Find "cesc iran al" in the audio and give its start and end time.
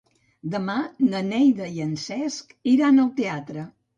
2.05-3.15